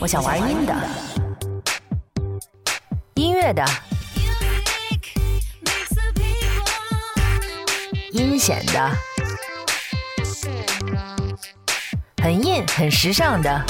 [0.00, 0.72] 我想玩阴的，
[3.16, 3.64] 音乐的，
[8.12, 8.90] 阴险的，
[12.22, 13.60] 很硬、很时尚的，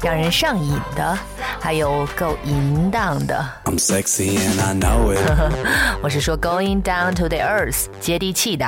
[0.00, 1.18] 让人上瘾的。
[1.66, 8.64] 还有够淫荡的，我是说 going down to the earth，接地气的。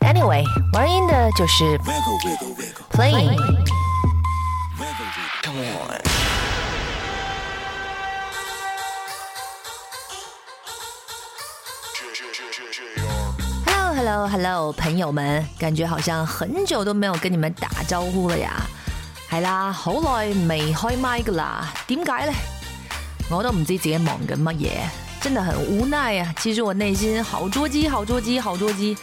[0.00, 1.78] Anyway，玩音的就是
[2.90, 3.36] playing。
[13.66, 18.66] Hello，Hello，Hello，朋友们，感觉好像很久都没有跟你们打招呼了呀。
[19.38, 22.32] 系啦，好耐未开麦噶啦，点解呢？
[23.30, 24.70] 我都唔知自己忙紧乜嘢，
[25.20, 26.34] 真的很无奈啊！
[26.38, 28.96] 其实我内心，好捉鸡，好捉鸡，好捉鸡！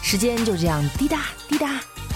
[0.00, 1.18] 时间就这样，滴答
[1.48, 1.66] 滴答。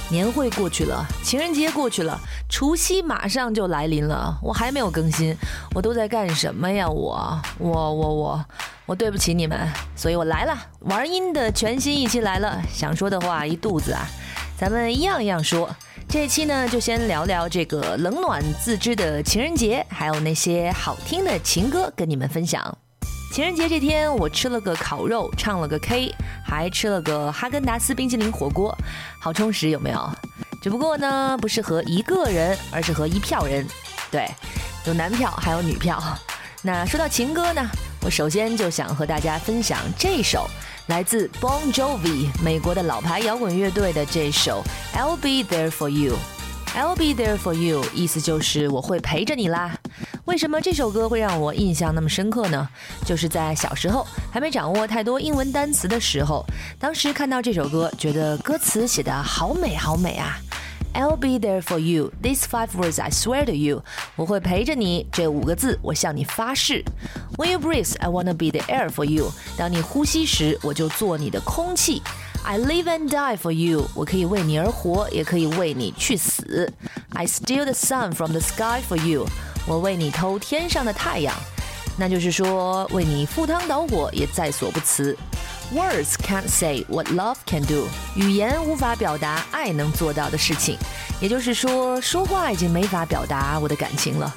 [0.08, 2.16] 年会过去了，情人节过去了，
[2.48, 5.34] 除夕马上就来临了，我还没有更新，
[5.74, 6.88] 我都在干什么呀？
[6.88, 8.44] 我我我我，
[8.86, 9.58] 我对不起你们，
[9.96, 14.06] 所以我来了，玩音的全新一期来了，想说的话一肚子啊，
[14.56, 15.68] 咱们一样一样说。
[16.08, 22.62] 这期呢，就先聊聊这个冷暖自知的情人节，还有那些好听的情歌，跟你们分享。
[23.32, 26.14] 情人节这天，我吃了个烤肉，唱了个 K，
[26.46, 28.76] 还吃了个哈根达斯冰淇淋火锅，
[29.20, 30.08] 好充实，有没有？
[30.62, 33.66] 只不过呢，不是和一个人，而是和一票人，
[34.12, 34.28] 对，
[34.86, 36.00] 有男票，还有女票。
[36.62, 37.66] 那说到情歌呢，
[38.04, 40.48] 我首先就想和大家分享这首。
[40.88, 44.62] 来自 Bon Jovi 美国的老牌摇滚乐队的这首
[44.98, 46.14] 《I'll Be There for You》
[46.76, 49.74] ，I'll Be There for You，意思就是我会陪着你啦。
[50.26, 52.68] 为什么这首歌会让我印象那么深刻呢？
[53.06, 56.44] 就是在小时候还没掌握太多英文单词的时候，
[56.78, 60.36] 当时看到这首歌，觉得歌词写的好美，好美啊。
[60.93, 62.11] I'll be there for you.
[62.21, 63.83] These five words I swear to you.
[64.15, 65.05] 我会陪着你。
[65.11, 66.83] 这五个字我向你发誓。
[67.37, 69.31] When you breathe, I wanna be the air for you.
[69.57, 72.01] 当你呼吸时，我就做你的空气。
[72.43, 73.87] I live and die for you.
[73.93, 76.71] 我可以为你而活，也可以为你去死。
[77.13, 79.25] I steal the sun from the sky for you.
[79.67, 81.31] 我为你偷天上的太阳。
[81.97, 85.15] 那就是说，为你赴汤蹈火也在所不辞。
[85.72, 90.76] Words can't say what love can do，语言无法表达爱能做到的事情，
[91.20, 94.32] 也就是说，说话已经没法表达我的感情了，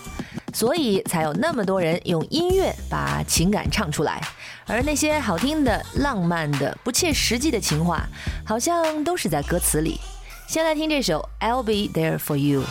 [0.54, 4.22] 所以才有那么多人用音乐把情感唱出来。
[4.66, 8.08] 而那些好听的、浪漫的、不切实际的情话，
[8.46, 10.00] 好像都是在歌词里。
[10.48, 12.62] 先来听这首《I'll be there for you》。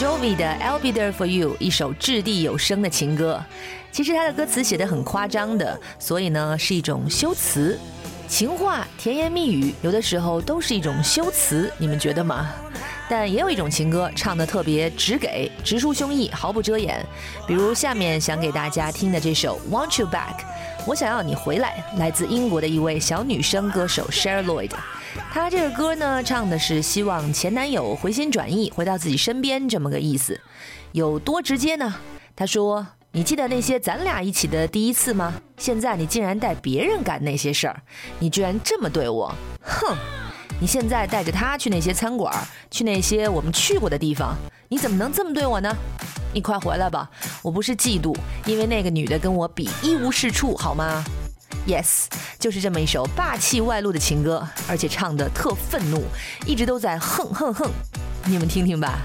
[0.00, 3.44] Jovi 的《I'll Be There for You》一首掷地有声的情歌，
[3.92, 7.78] 其实他的歌词写的很夸张的，所以呢是一种修辞，
[8.26, 12.48] 情话、甜言蜜语，有的时候都是一种修辞，你们觉得吗？
[13.10, 17.04] 但也有一种情歌，唱得特别直给，直抒胸臆，毫不遮掩。
[17.44, 20.12] 比如下面想给大家听的这首《Want You Back》，
[20.86, 24.76] 我想要你回来，来自英国的一位小女生歌手 s h e r l l o y d
[25.32, 30.40] 她这个歌呢，唱的是希望前男友回心转意，回到自己身边这么个意思。
[30.92, 31.92] 有多直接呢？
[32.36, 35.34] 她说：“你记得那些咱俩一起的第一次吗？
[35.56, 37.82] 现在你竟然带别人干那些事儿，
[38.20, 39.96] 你居然这么对我，哼！”
[40.60, 42.30] 你现在带着他去那些餐馆，
[42.70, 44.36] 去那些我们去过的地方，
[44.68, 45.74] 你怎么能这么对我呢？
[46.34, 47.08] 你快回来吧，
[47.40, 51.02] 我不是嫉妒，因为那个女的跟我比一无是处，好吗
[51.66, 56.04] ？Yes，就是这么一首霸气外露的情歌，而且唱的特愤怒，
[56.46, 57.66] 一直都在哼哼哼，
[58.26, 58.98] 你们听听吧。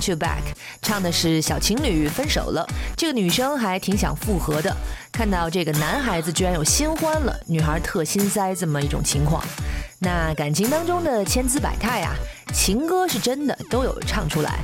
[0.00, 0.40] To back，
[0.80, 2.66] 唱的是小情侣分手了，
[2.96, 4.74] 这个女生还挺想复合的。
[5.12, 9.44] 看到这个男孩子居然有新欢了，女孩特心塞，这么一种情况。
[9.98, 12.14] 那感情当中的千姿百态啊，
[12.54, 14.60] 情歌是真的都有唱出来。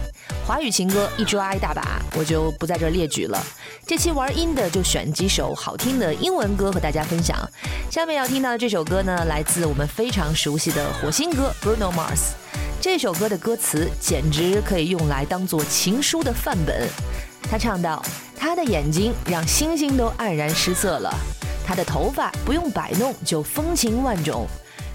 [0.46, 3.38] 华语情歌一抓一大把，我就不在这列举了。
[3.86, 7.36] 这期玩音的就选几首好听的英文歌和大家分享。
[7.92, 12.45] 下面要听到的这首歌呢，来自我们非常熟悉的火星哥 Bruno Mars。
[12.80, 16.86] 这首歌的歌词简直可以用来当做情书的范本。
[17.42, 18.02] 他唱道
[18.36, 21.12] ：“他的眼睛让星星都黯然失色了，
[21.66, 24.46] 他的头发不用摆弄就风情万种。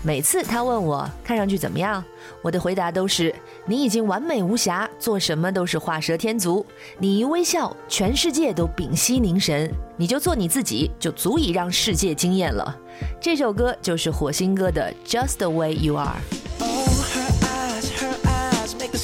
[0.03, 2.03] 每次他问我看上去怎么样，
[2.41, 3.33] 我的回答都是：
[3.65, 6.65] 你已经完美无瑕，做什么都是画蛇添足。
[6.97, 9.69] 你一微笑，全世界都屏息凝神。
[9.97, 12.75] 你就做你自己，就足以让世界惊艳了。”
[13.19, 16.17] 这首歌就是火星哥的《Just the Way You Are》。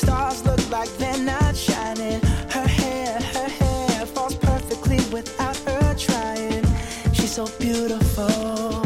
[0.07, 2.21] stars look like they're not shining.
[2.55, 6.63] Her hair, her hair falls perfectly without her trying.
[7.11, 8.83] She's so beautiful,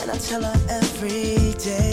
[0.00, 1.89] and I tell her every day.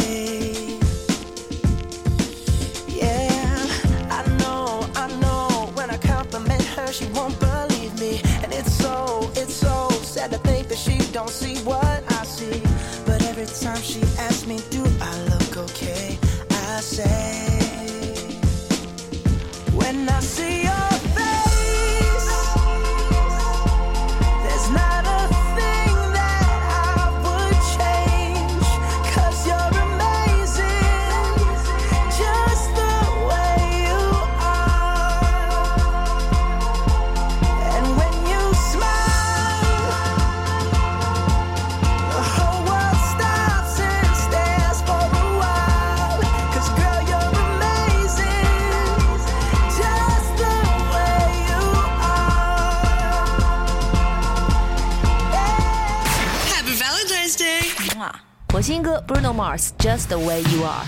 [59.78, 60.86] Just the way you are，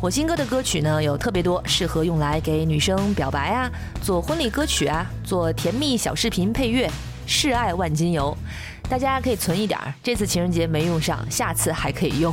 [0.00, 3.70] 火星哥的歌曲呢有特别多，适合用来给女生表白啊，
[4.00, 6.90] 做婚礼歌曲啊，做甜蜜小视频配乐，
[7.26, 8.34] 示爱万金油，
[8.88, 9.92] 大家可以存一点儿。
[10.02, 12.32] 这次情人节没用上，下次还可以用。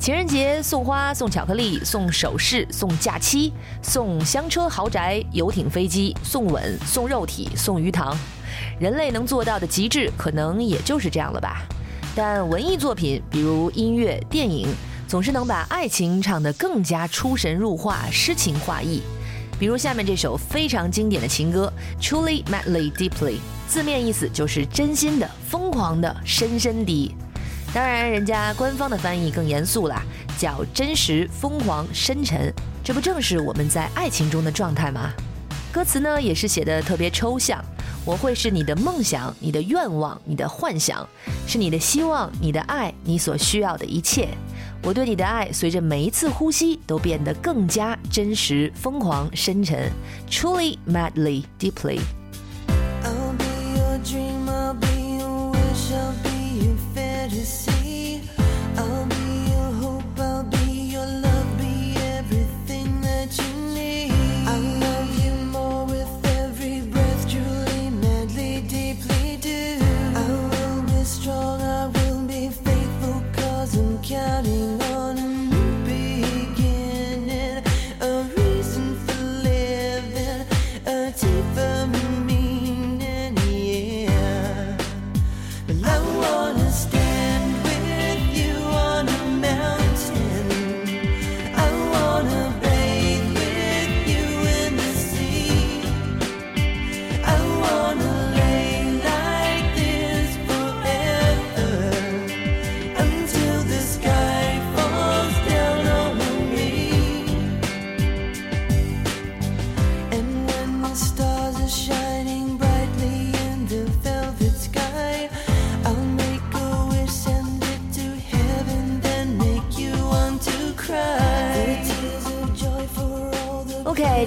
[0.00, 3.52] 情人节送花、送巧克力、送首饰、送假期、
[3.82, 8.16] 送香车豪宅、游艇飞机、送吻、送肉体、送鱼塘，
[8.80, 11.60] 人类能做到的极致，可能也就是这样了吧。
[12.18, 14.66] 但文艺作品，比如音乐、电影，
[15.06, 19.02] 总是能把爱情唱得更加出神入化、诗情画意。
[19.60, 21.70] 比如下面这首非常经典的情歌
[22.02, 23.10] 《Truly Madly Deeply》，
[23.68, 27.14] 字面意思就是真心的、疯狂的、深深的。
[27.74, 30.02] 当然，人家官方的翻译更严肃啦，
[30.38, 32.50] 叫真实、疯狂、深沉。
[32.82, 35.12] 这不正是我们在爱情中的状态吗？
[35.70, 37.62] 歌词呢，也是写的特别抽象。
[38.06, 41.06] 我会是你的梦想，你的愿望，你的幻想，
[41.44, 44.28] 是你的希望，你的爱，你所需要的一切。
[44.84, 49.90] 我对你的爱，随着每一次呼吸，都变得更加真实、疯狂、深沉
[50.30, 51.98] ，truly, madly, deeply。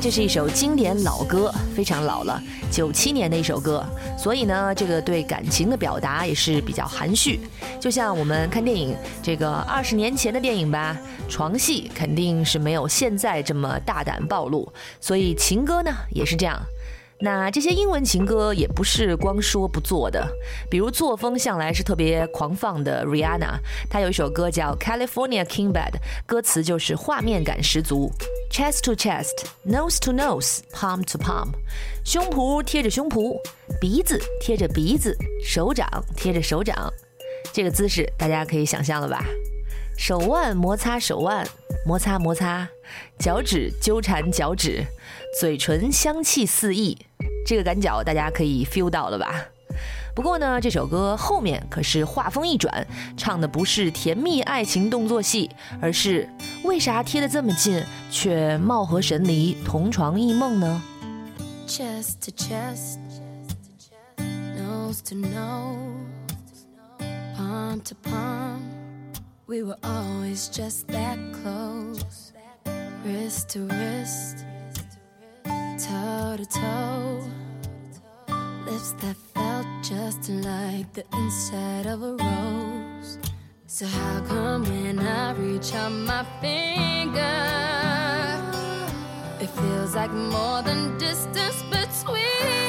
[0.02, 2.42] 这是一首经典老歌，非常老了，
[2.72, 3.86] 九七年的一首歌。
[4.18, 7.42] 所以呢，这个对感情的表达也是比较含蓄。
[7.82, 14.72] 就像我们看电影，这个二十年前的电影吧，床戏肯定是没有现在这么大胆暴露。
[15.02, 16.58] 所以情歌呢，也是这样。
[17.22, 20.26] 那这些英文情歌也不是光说不做的，
[20.70, 23.60] 比如作风向来是特别狂放的 Rihanna，
[23.90, 25.96] 她有一首歌叫 California King Bed，
[26.26, 28.10] 歌词就是画面感十足
[28.50, 31.50] ：chest to chest，nose to nose，palm to palm，
[32.06, 33.36] 胸脯贴着胸脯，
[33.82, 35.86] 鼻子贴着鼻子，手掌
[36.16, 36.90] 贴着手掌，
[37.52, 39.26] 这个姿势大家可以想象了吧？
[39.98, 41.46] 手腕摩擦手腕，
[41.86, 42.66] 摩擦摩擦，
[43.20, 44.82] 脚趾纠缠脚趾。
[45.32, 46.98] 嘴唇香气四溢，
[47.46, 49.46] 这个感脚大家可以 feel 到了吧？
[50.16, 56.28] 不过呢，这首歌后面可是画风一转，唱的不是甜蜜爱情动作戏，而是
[56.64, 57.82] 为啥贴得这么近
[58.12, 60.82] 却貌合神离、同床异梦呢
[61.68, 62.98] ？Chest to chest,
[64.18, 66.66] nose to nose,
[67.38, 68.64] palm to palm,
[69.48, 72.34] we were always just that close,
[72.66, 74.49] r i s t to r i s t
[75.88, 77.22] toe to toe.
[78.66, 83.12] Lips that felt just like the inside of a rose.
[83.68, 87.40] So, how come when I reach out my finger,
[89.44, 92.69] it feels like more than distance between?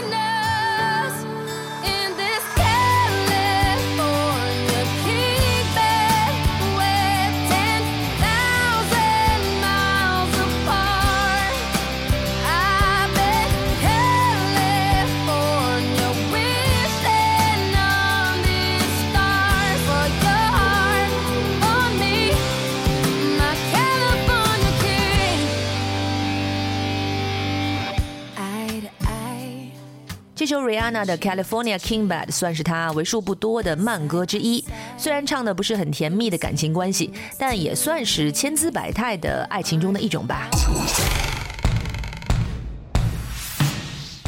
[30.41, 34.65] 这首 Rihanna 的 California King Bed 算是她为数不多的慢歌之一，
[34.97, 40.49] 虽然唱的不是很甜蜜的感情关系，但也算是千姿百态的爱情中的一种吧。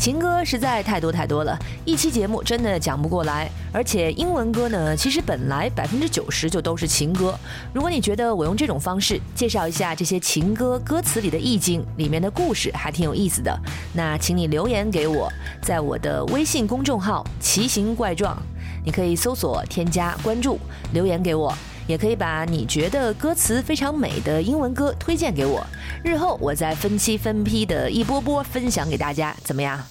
[0.02, 3.48] 情歌实在太多太多了，一期节目真的讲不过来。
[3.72, 7.38] 而且英文歌呢，其实本来百分之九十就都是情歌。
[7.72, 13.56] 如果你觉得我用这种方式介绍一下这些情歌歌词里的意境、里面的故事还挺有意思的，
[13.92, 15.32] 那请你留言给我，
[15.62, 18.36] 在我的微信公众号“奇形怪状”，
[18.84, 20.58] 你可以搜索、添加关注、
[20.92, 21.56] 留言给我。
[21.86, 25.64] 也可以把你觉得歌词非常美的英文歌推荐给我，
[26.04, 29.82] 日后我再分期分批的一波波分享给大家，怎么样？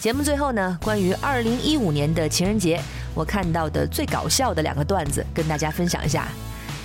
[0.00, 2.80] 节目最后呢，关于二零一五年的情人节，
[3.14, 6.28] 我看到的最搞笑的两个段子跟大家分享一下。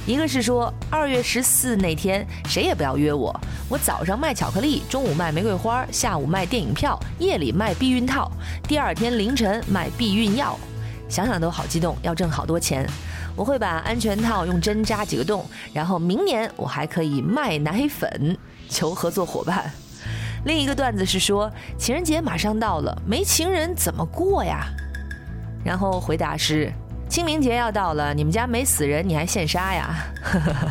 [0.08, 3.38] 一个是说二月十四那天谁也不要约我，
[3.70, 8.29] 我早上卖巧克力，中午卖玫瑰花，下午卖电影票，夜里卖避孕套，
[8.67, 10.58] 第二天凌晨卖避孕药，
[11.08, 12.86] 想想都好激动，要挣好多钱。
[13.35, 18.38] 我会把安全套用针扎几个洞，然后明年我还可以卖奶粉，
[18.69, 19.69] 求合作伙伴。
[20.45, 24.65] 另一个段子是说情人节马上到了，没情人怎么过呀？
[25.63, 26.71] 然后回答是
[27.09, 29.95] 清明节要到了，你们家没死人，你还现杀呀？
[30.23, 30.67] 呵呵呵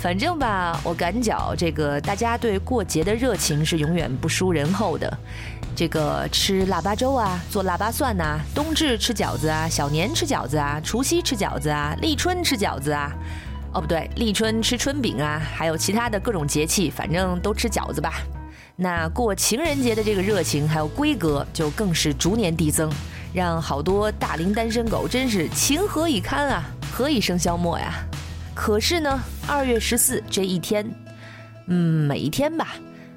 [0.00, 5.18] 反正吧，我感觉这个大家对过节的热情是永远不输人后的。
[5.76, 13.12] 这个吃腊八粥啊，做腊八蒜呐，冬至吃饺子啊，小年吃饺子啊，除夕吃饺子啊，立春吃饺子啊。
[13.74, 18.14] 哦，不对，立春吃春饼啊，还有其他的各种节气，反正都吃饺子吧。
[18.76, 22.90] 那过情人节的这个热情还有规格，就更是逐年递增，
[23.34, 26.64] 让好多大龄单身狗真是情何以堪啊？
[26.90, 27.92] 何以笙箫默呀？
[28.62, 30.84] 可是呢，二月十四这一天，
[31.68, 32.74] 嗯，每一天吧，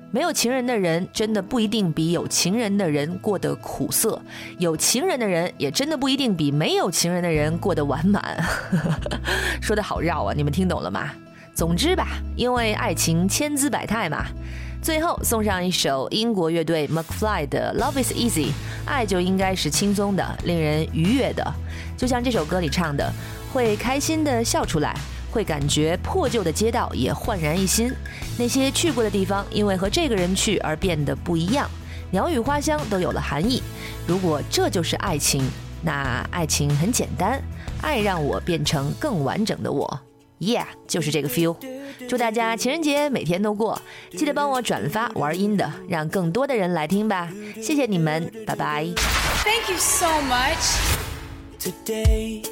[0.09, 4.17] 没有情人的人真的不一定比有情人的人过得苦涩，
[4.57, 8.41] 有情人的人也真的不一定比没有情人的人过得完满。
[9.61, 11.09] 说的好绕啊，你们听懂了吗？
[11.53, 12.07] 总之吧，
[12.37, 14.25] 因为爱情千姿百态嘛。
[14.81, 18.45] 最后送上一首英国乐队 McFly 的《Love Is Easy》，
[18.85, 21.45] 爱就应该是轻松的、令人愉悦的，
[21.97, 23.11] 就像这首歌里唱的，
[23.53, 24.95] 会开心的笑出来。
[25.33, 27.91] 会感觉破旧的街道也焕然一新，
[28.37, 31.67] 那些去过的地方因为和这个人去而变得不一样，
[32.11, 33.61] 鸟语花香都有了含义。
[34.07, 35.43] 如果这就是爱情，
[35.83, 37.41] 那爱情很简单，
[37.81, 39.99] 爱让我变成更完整的我。
[40.39, 41.57] Yeah，就是这个 feel。
[42.07, 47.27] 祝大家情人节每天都过，记得帮我转发玩音的，让更多的人来听吧。
[47.55, 48.85] 谢谢你们，拜拜。
[49.43, 50.93] Thank you so much.
[51.59, 52.43] Today.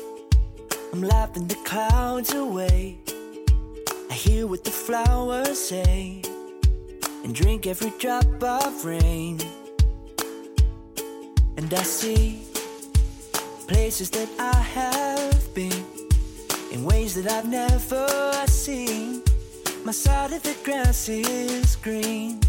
[0.93, 2.98] I'm laughing the clouds away.
[4.10, 6.21] I hear what the flowers say
[7.24, 9.39] and drink every drop of rain.
[11.55, 12.43] And I see
[13.67, 15.86] places that I have been
[16.74, 18.07] in ways that I've never
[18.48, 19.21] seen.
[19.86, 22.41] My side of the grass is green.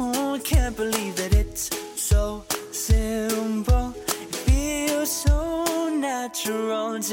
[0.00, 1.64] Oh, I can't believe that it's
[2.00, 3.92] so simple.
[4.08, 5.63] It feels so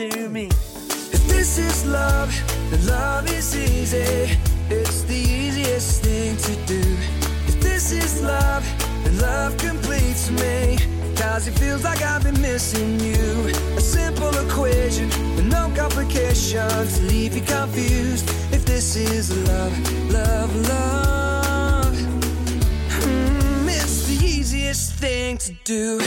[0.09, 0.47] to me.
[0.47, 2.29] If this is love,
[2.69, 4.37] then love is easy.
[4.69, 6.81] It's the easiest thing to do.
[7.47, 8.63] If this is love,
[9.03, 10.77] then love completes me.
[11.15, 13.47] Cause it feels like I've been missing you.
[13.77, 18.29] A simple equation with no complications to leave you confused.
[18.53, 26.01] If this is love, love, love, mm, it's the easiest thing to do.